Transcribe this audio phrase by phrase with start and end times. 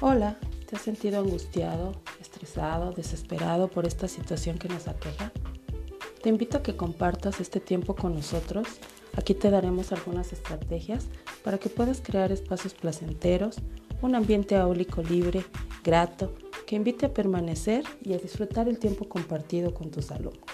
[0.00, 5.32] Hola, ¿te has sentido angustiado, estresado, desesperado por esta situación que nos aqueja?
[6.22, 8.68] Te invito a que compartas este tiempo con nosotros.
[9.16, 11.06] Aquí te daremos algunas estrategias
[11.42, 13.56] para que puedas crear espacios placenteros,
[14.00, 15.44] un ambiente áulico libre,
[15.82, 16.32] grato,
[16.64, 20.47] que invite a permanecer y a disfrutar el tiempo compartido con tus alumnos.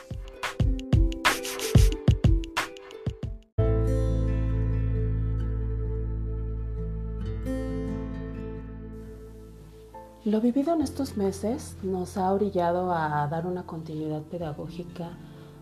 [10.24, 15.10] Lo vivido en estos meses nos ha orillado a dar una continuidad pedagógica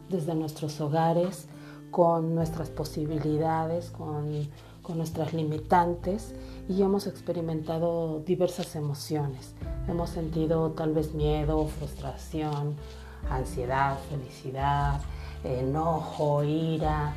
[0.08, 1.48] desde nuestros hogares,
[1.90, 4.48] con nuestras posibilidades, con,
[4.94, 6.36] nuestras limitantes
[6.68, 9.56] y hemos experimentado diversas emociones.
[9.88, 12.76] Hemos sentido tal vez miedo, frustración,
[13.28, 15.00] ansiedad, felicidad,
[15.42, 17.16] enojo, ira,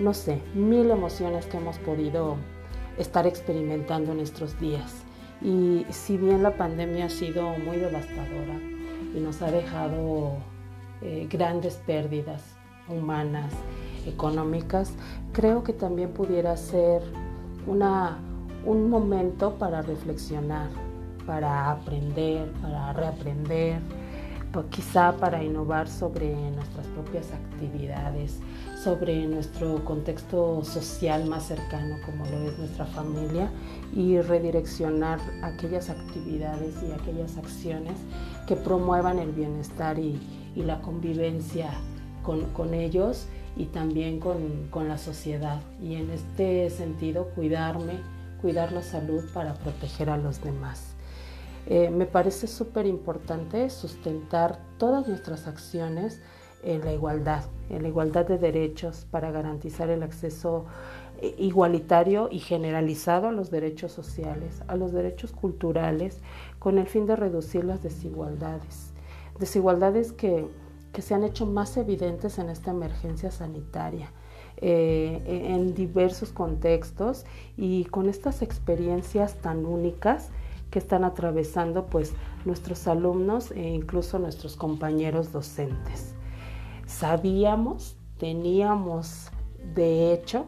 [0.00, 2.36] no sé, mil emociones que hemos podido
[2.96, 5.04] estar experimentando en estos días.
[5.40, 8.58] Y si bien la pandemia ha sido muy devastadora
[9.14, 10.38] y nos ha dejado
[11.00, 12.42] eh, grandes pérdidas
[12.88, 13.52] humanas,
[14.06, 14.92] económicas,
[15.32, 17.02] creo que también pudiera ser
[17.66, 18.18] una,
[18.64, 20.70] un momento para reflexionar,
[21.26, 23.80] para aprender, para reaprender,
[24.66, 28.38] quizá para innovar sobre nuestras propias actividades,
[28.82, 33.50] sobre nuestro contexto social más cercano como lo es nuestra familia
[33.94, 37.94] y redireccionar aquellas actividades y aquellas acciones
[38.46, 40.20] que promuevan el bienestar y,
[40.56, 41.70] la convivencia
[42.24, 45.60] con, ellos y también con, la sociedad.
[45.80, 48.00] Y en este sentido cuidarme,
[48.40, 50.97] cuidar la salud para proteger a los demás.
[51.70, 56.22] Eh, me parece súper importante sustentar todas nuestras acciones
[56.62, 60.64] en la igualdad, en la igualdad de derechos para garantizar el acceso
[61.20, 66.22] eh, igualitario y generalizado a los derechos sociales, a los derechos culturales,
[66.58, 68.94] con el fin de reducir las desigualdades.
[69.38, 70.46] Desigualdades que,
[70.98, 74.10] se han hecho más evidentes en esta emergencia sanitaria.
[74.60, 75.22] Eh,
[75.54, 77.24] en diversos contextos
[77.56, 80.30] y con estas experiencias tan únicas
[80.70, 82.12] que están atravesando pues
[82.44, 86.14] nuestros alumnos e incluso nuestros compañeros docentes.
[86.86, 89.30] Sabíamos, teníamos
[89.74, 90.46] de hecho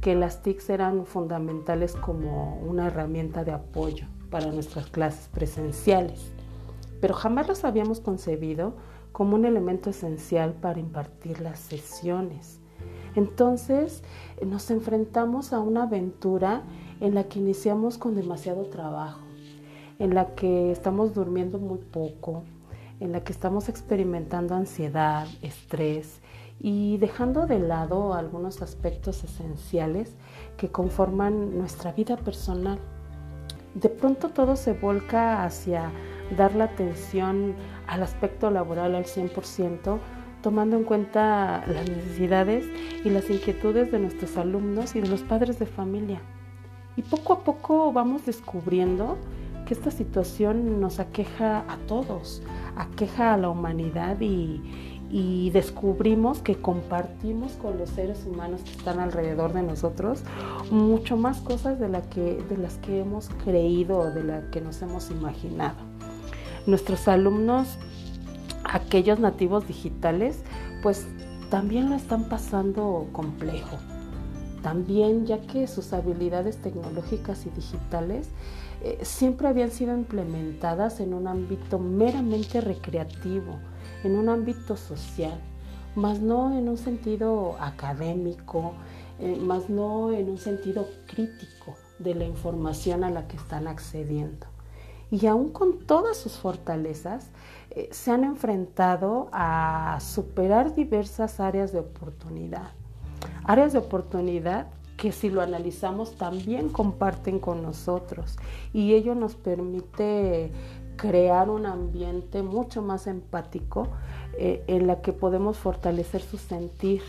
[0.00, 6.32] que las TICs eran fundamentales como una herramienta de apoyo para nuestras clases presenciales,
[7.00, 8.74] pero jamás las habíamos concebido
[9.12, 12.60] como un elemento esencial para impartir las sesiones.
[13.14, 14.02] Entonces
[14.44, 16.62] nos enfrentamos a una aventura
[17.00, 19.20] en la que iniciamos con demasiado trabajo,
[20.00, 22.42] en la que estamos durmiendo muy poco,
[22.98, 26.20] en la que estamos experimentando ansiedad, estrés
[26.58, 30.16] y dejando de lado algunos aspectos esenciales
[30.56, 32.78] que conforman nuestra vida personal.
[33.74, 35.92] De pronto todo se volca hacia
[36.36, 37.54] dar la atención
[37.86, 39.98] al aspecto laboral al 100%,
[40.42, 42.64] tomando en cuenta las necesidades
[43.04, 46.22] y las inquietudes de nuestros alumnos y de los padres de familia.
[46.96, 49.18] Y poco a poco vamos descubriendo
[49.70, 52.42] que esta situación nos aqueja a todos,
[52.74, 54.60] aqueja a la humanidad y,
[55.52, 60.22] descubrimos que compartimos con los seres humanos que están alrededor de nosotros
[60.72, 65.10] mucho más cosas de, de las que hemos creído o de las que nos hemos
[65.12, 65.76] imaginado.
[66.66, 67.78] Nuestros alumnos,
[68.64, 70.42] aquellos nativos digitales,
[70.82, 71.06] pues
[71.48, 73.78] también lo están pasando complejo.
[74.62, 78.28] También ya que sus habilidades tecnológicas y digitales
[78.82, 83.58] eh, siempre habían sido implementadas en un ámbito meramente recreativo,
[84.04, 85.38] en un ámbito social,
[85.94, 88.72] más no en un sentido académico,
[89.18, 94.46] eh, más no en un sentido crítico de la información a la que están accediendo.
[95.10, 97.30] Y aún con todas sus fortalezas,
[97.70, 102.79] eh, se han enfrentado a superar diversas áreas de oportunidad.
[103.44, 104.68] Áreas de oportunidad
[105.00, 108.36] que si lo analizamos también comparten con nosotros.
[108.74, 110.52] Y ello nos permite
[110.96, 113.88] crear un ambiente mucho más empático
[114.38, 117.00] eh, en la que podemos fortalecer su sentir,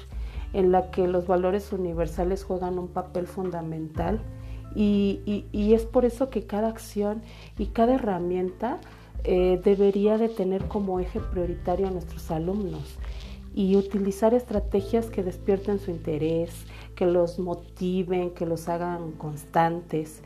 [0.54, 4.22] en la que los valores universales juegan un papel fundamental.
[4.74, 7.22] Y, es por eso que cada acción
[7.58, 8.80] y cada herramienta
[9.26, 12.98] eh, debería de tener como eje prioritario a nuestros alumnos
[13.54, 16.66] y utilizar estrategias que despierten su interés,
[16.96, 20.22] que los motiven, que los hagan constantes.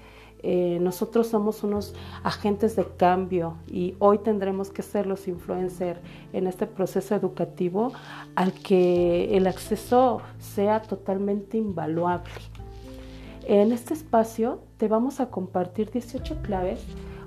[0.47, 5.99] Eh, nosotros somos unos agentes de cambio y hoy tendremos que ser los influencers
[6.33, 7.93] en este proceso educativo
[8.35, 12.29] al que el acceso sea totalmente invaluable.
[13.47, 16.79] En este espacio te vamos a compartir 18 claves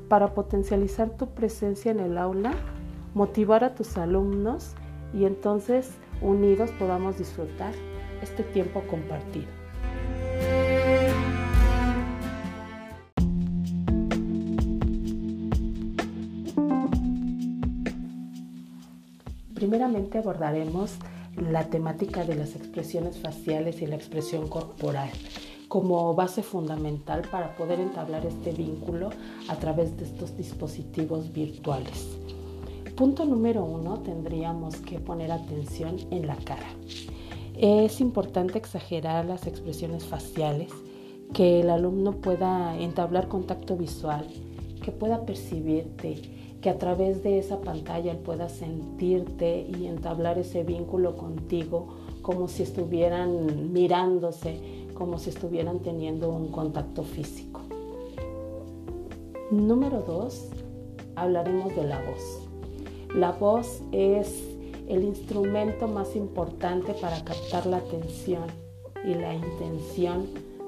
[0.08, 2.52] para potencializar tu presencia en el aula,
[3.14, 4.74] motivar a tus alumnos
[5.14, 7.72] y entonces unidos podamos disfrutar
[8.22, 9.46] este tiempo compartido.
[19.54, 20.96] Primeramente abordaremos
[21.36, 25.10] la temática de las expresiones faciales y la expresión corporal
[25.68, 29.10] como base fundamental para poder entablar este vínculo
[29.48, 32.16] a través de estos dispositivos virtuales.
[32.98, 36.66] Punto número uno, tendríamos que poner atención en la cara.
[37.56, 40.72] Es importante exagerar las expresiones faciales,
[41.32, 44.26] que el alumno pueda entablar contacto visual,
[44.82, 46.22] que pueda percibirte,
[46.60, 52.48] que a través de esa pantalla él pueda sentirte y entablar ese vínculo contigo como
[52.48, 57.60] si estuvieran mirándose, como si estuvieran teniendo un contacto físico.
[59.52, 60.48] Número dos,
[61.14, 62.47] hablaremos de la voz.
[63.14, 64.44] La voz es
[64.86, 68.44] el instrumento más importante para captar la atención
[69.04, 70.26] y la intención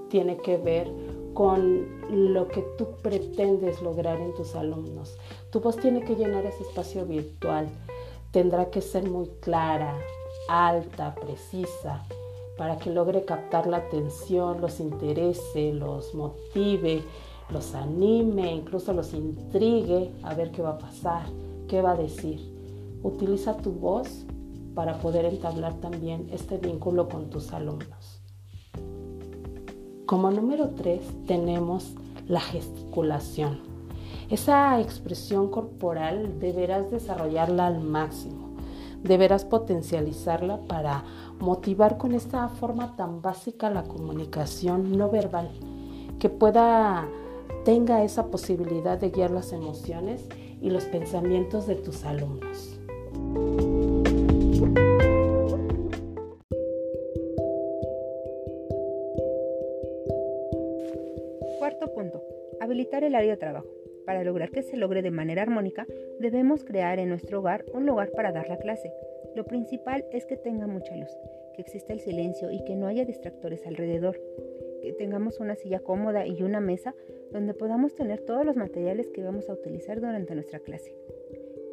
[0.09, 0.91] tiene que ver
[1.35, 5.17] con lo que tú pretendes lograr en tus alumnos.
[5.51, 7.69] Tu voz tiene que llenar ese espacio virtual,
[8.31, 9.99] tendrá que ser muy clara,
[10.49, 12.05] alta, precisa,
[12.57, 17.03] para que logre captar la atención, los interese, los motive,
[17.51, 21.23] los anime, incluso los intrigue a ver qué va a pasar.
[21.71, 22.41] ¿Qué va a decir?
[23.05, 24.27] Utiliza tu voz
[24.75, 28.21] para poder entablar también este vínculo con tus alumnos.
[30.05, 31.95] Como número tres tenemos
[32.27, 33.61] la gesticulación.
[34.31, 38.57] Esa expresión corporal deberás desarrollarla al máximo.
[39.05, 41.05] Deberás potencializarla para
[41.39, 45.53] motivar con esta forma tan básica la comunicación no verbal,
[46.19, 47.07] que pueda
[47.65, 50.27] tenga esa posibilidad de guiar las emociones
[50.61, 52.79] y los pensamientos de tus alumnos.
[61.59, 62.23] Cuarto punto.
[62.61, 63.69] Habilitar el área de trabajo.
[64.07, 65.87] Para lograr que se logre de manera armónica,
[66.19, 68.93] debemos crear en nuestro hogar un lugar para dar la clase.
[69.37, 71.11] Lo principal es que tenga mucha luz,
[71.55, 74.21] que exista el silencio y que no haya distractores alrededor
[74.81, 76.95] que tengamos una silla cómoda y una mesa
[77.32, 80.94] donde podamos tener todos los materiales que vamos a utilizar durante nuestra clase.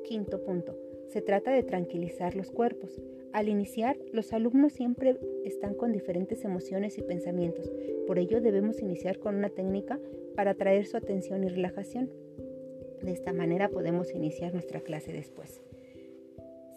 [0.03, 0.77] Quinto punto.
[1.09, 3.01] Se trata de tranquilizar los cuerpos.
[3.33, 7.71] Al iniciar, los alumnos siempre están con diferentes emociones y pensamientos.
[8.05, 9.99] Por ello debemos iniciar con una técnica
[10.35, 12.09] para atraer su atención y relajación.
[13.01, 15.61] De esta manera podemos iniciar nuestra clase después.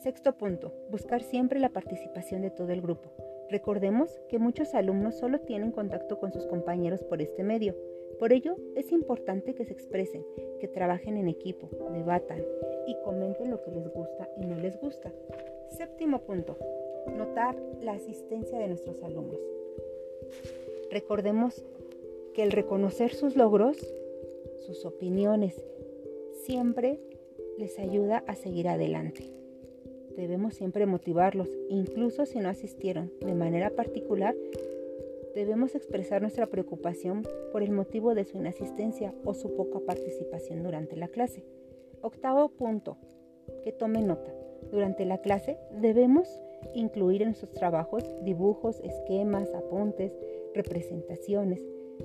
[0.02, 0.72] Sexto punto.
[0.90, 3.12] Buscar siempre la participación de todo el grupo.
[3.50, 7.74] Recordemos que muchos alumnos solo tienen contacto con sus compañeros por este medio.
[8.20, 10.26] Por ello, es importante que se expresen,
[10.60, 12.44] que trabajen en equipo, debatan
[12.86, 15.10] y comenten lo que les gusta y no les gusta.
[15.70, 16.58] Séptimo punto.
[17.16, 19.40] Notar la asistencia de nuestros alumnos.
[20.90, 21.64] Recordemos
[22.34, 23.78] que el reconocer sus logros,
[24.66, 25.64] sus opiniones,
[26.44, 27.00] siempre
[27.56, 29.32] les ayuda a seguir adelante.
[30.14, 34.36] Debemos siempre motivarlos, incluso si no asistieron de manera particular.
[35.34, 37.22] Debemos expresar nuestra preocupación
[37.52, 41.44] por el motivo de su inasistencia o su poca participación durante la clase.
[42.02, 42.96] Octavo punto,
[43.62, 44.34] que tome nota.
[44.70, 46.28] Durante la clase debemos
[46.74, 50.12] incluir en sus trabajos dibujos, esquemas, apuntes,
[50.54, 51.60] representaciones,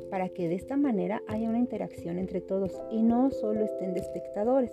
[0.10, 4.02] para que de esta manera haya una interacción entre todos y no solo estén de
[4.02, 4.72] espectadores.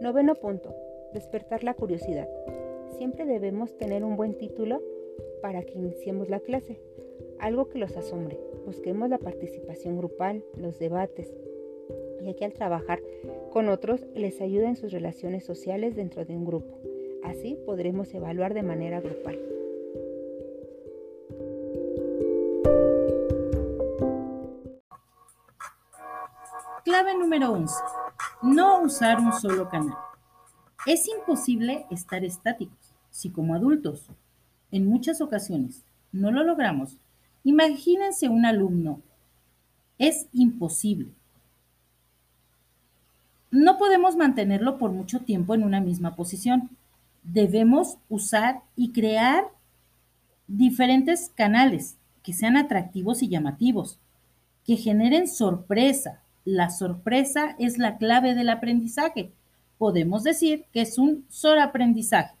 [0.00, 0.74] Noveno punto,
[1.12, 2.28] despertar la curiosidad.
[2.98, 4.80] Siempre debemos tener un buen título
[5.40, 6.80] para que iniciemos la clase,
[7.42, 8.38] algo que los asombre.
[8.64, 11.30] Busquemos la participación grupal, los debates,
[12.24, 13.02] y que al trabajar
[13.50, 16.78] con otros les ayuda en sus relaciones sociales dentro de un grupo.
[17.24, 19.38] Así podremos evaluar de manera grupal.
[26.84, 27.74] Clave número 11.
[28.42, 29.96] No usar un solo canal.
[30.86, 34.08] Es imposible estar estáticos si como adultos
[34.70, 36.98] en muchas ocasiones no lo logramos.
[37.44, 39.00] Imagínense un alumno.
[39.98, 41.10] Es imposible.
[43.50, 46.70] No podemos mantenerlo por mucho tiempo en una misma posición.
[47.22, 49.44] Debemos usar y crear
[50.46, 53.98] diferentes canales que sean atractivos y llamativos,
[54.64, 56.20] que generen sorpresa.
[56.44, 59.32] La sorpresa es la clave del aprendizaje
[59.82, 61.26] podemos decir que es un
[61.60, 62.36] aprendizaje.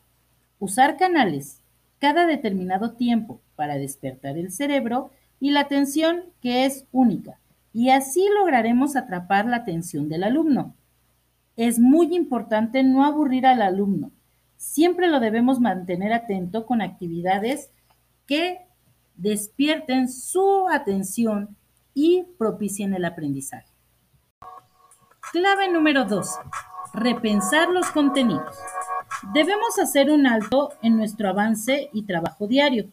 [0.60, 1.58] Usar canales
[2.02, 7.38] cada determinado tiempo para despertar el cerebro y la atención que es única.
[7.72, 10.74] Y así lograremos atrapar la atención del alumno.
[11.54, 14.10] es muy importante no aburrir al alumno.
[14.56, 17.70] Siempre lo debemos mantener atento con actividades
[18.26, 18.66] que
[19.14, 21.56] despierten su atención
[21.94, 23.70] y propicien el aprendizaje.
[25.30, 26.28] Clave número 2.
[26.94, 28.56] Repensar los contenidos.
[29.30, 32.86] Debemos hacer un alto en nuestro avance y trabajo diario.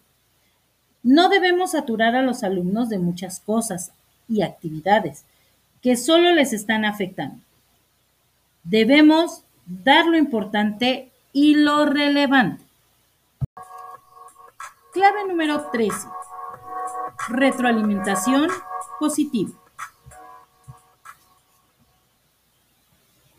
[1.01, 3.91] No debemos saturar a los alumnos de muchas cosas
[4.27, 5.25] y actividades
[5.81, 7.41] que solo les están afectando.
[8.63, 12.63] Debemos dar lo importante y lo relevante.
[14.93, 16.07] Clave número 13.
[17.29, 18.50] Retroalimentación
[19.00, 19.51] positiva.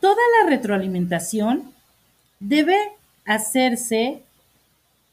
[0.00, 1.74] Toda la retroalimentación
[2.40, 2.76] debe
[3.26, 4.22] hacerse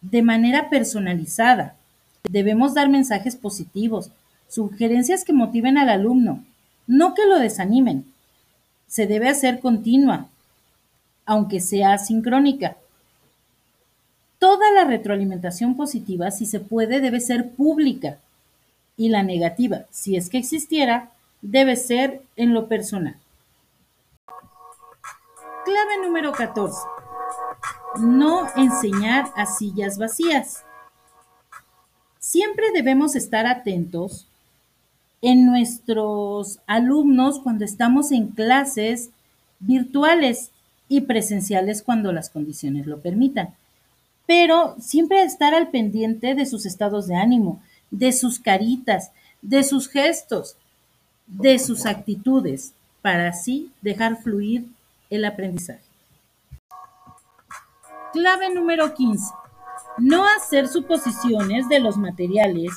[0.01, 1.75] de manera personalizada.
[2.23, 4.11] Debemos dar mensajes positivos,
[4.47, 6.43] sugerencias que motiven al alumno,
[6.87, 8.05] no que lo desanimen.
[8.87, 10.27] Se debe hacer continua,
[11.25, 12.77] aunque sea sincrónica.
[14.39, 18.17] Toda la retroalimentación positiva, si se puede, debe ser pública
[18.95, 23.17] y la negativa, si es que existiera, debe ser en lo personal.
[25.65, 26.96] Clave número 14.
[27.99, 30.63] No enseñar a sillas vacías.
[32.19, 34.27] Siempre debemos estar atentos
[35.21, 39.09] en nuestros alumnos cuando estamos en clases
[39.59, 40.51] virtuales
[40.89, 43.55] y presenciales cuando las condiciones lo permitan.
[44.25, 47.61] Pero siempre estar al pendiente de sus estados de ánimo,
[47.91, 49.11] de sus caritas,
[49.41, 50.55] de sus gestos,
[51.27, 54.65] de sus actitudes, para así dejar fluir
[55.09, 55.86] el aprendizaje.
[58.13, 59.33] Clave número 15.
[59.97, 62.71] No hacer suposiciones de los materiales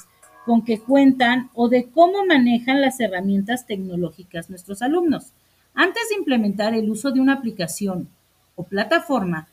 [0.44, 5.32] con que cuentan o de cómo manejan las herramientas tecnológicas nuestros alumnos.
[5.74, 8.08] Antes de implementar el uso de una aplicación
[8.56, 9.48] o plataforma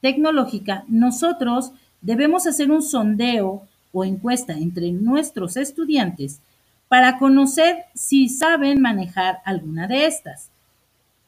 [0.00, 6.40] tecnológica, nosotros debemos hacer un sondeo o encuesta entre nuestros estudiantes
[6.88, 10.50] para conocer si saben manejar alguna de estas.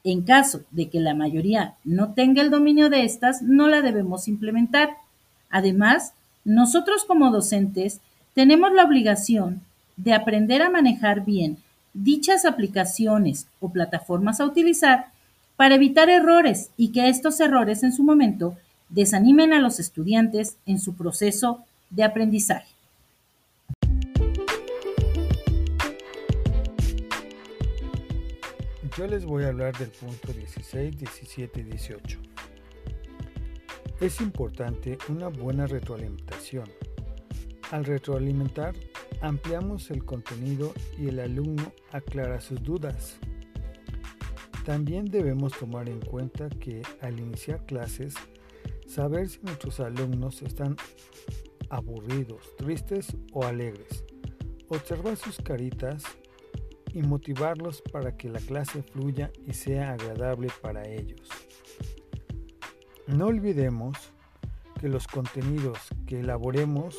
[0.02, 4.28] En caso de que la mayoría no tenga el dominio de estas, no la debemos
[4.28, 4.90] implementar.
[5.50, 6.14] Además,
[6.44, 8.00] nosotros como docentes
[8.34, 9.62] tenemos la obligación
[9.96, 11.58] de aprender a manejar bien
[11.92, 15.06] dichas aplicaciones o plataformas a utilizar
[15.56, 18.56] para evitar errores y que estos errores en su momento
[18.88, 22.79] desanimen a los estudiantes en su proceso de aprendizaje.
[29.00, 32.18] Yo les voy a hablar del punto 16, 17 y 18.
[33.98, 36.68] Es importante una buena retroalimentación.
[37.70, 38.74] Al retroalimentar,
[39.22, 43.16] ampliamos el contenido y el alumno aclara sus dudas.
[44.66, 48.12] También debemos tomar en cuenta que al iniciar clases,
[48.86, 50.76] saber si nuestros alumnos están
[51.70, 54.04] aburridos, tristes o alegres.
[54.68, 56.04] Observar sus caritas
[56.94, 61.28] y motivarlos para que la clase fluya y sea agradable para ellos.
[63.06, 63.96] No olvidemos
[64.80, 66.96] que los contenidos que elaboremos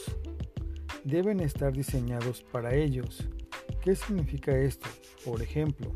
[1.04, 3.28] deben estar diseñados para ellos.
[3.82, 4.88] ¿Qué significa esto?
[5.26, 5.92] Por ejemplo,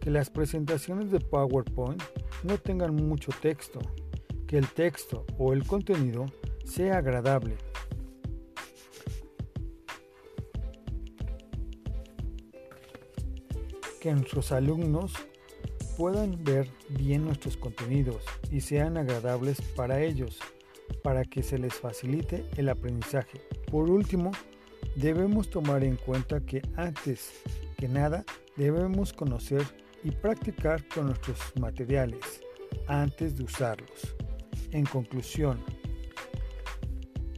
[0.00, 2.02] que las presentaciones de PowerPoint
[2.44, 3.80] no tengan mucho texto,
[4.46, 6.26] que el texto o el contenido
[6.64, 7.56] sea agradable,
[14.02, 15.12] que nuestros alumnos
[15.96, 20.40] puedan ver bien nuestros contenidos y sean agradables para ellos,
[21.04, 23.40] para que se les facilite el aprendizaje.
[23.70, 24.32] Por último,
[24.96, 27.30] debemos tomar en cuenta que antes
[27.76, 28.24] que nada
[28.56, 29.62] debemos conocer
[30.02, 32.42] y practicar con nuestros materiales
[32.88, 34.16] antes de usarlos.
[34.72, 35.60] En conclusión,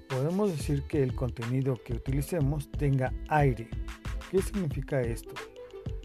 [0.08, 3.68] podemos decir que el contenido que utilicemos tenga aire.
[4.30, 5.34] ¿Qué significa esto?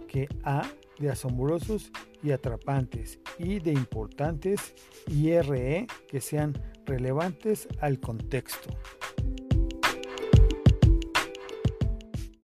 [0.09, 0.63] Que A
[0.99, 4.73] de asombrosos y atrapantes y de importantes
[5.07, 6.53] y RE que sean
[6.85, 8.69] relevantes al contexto.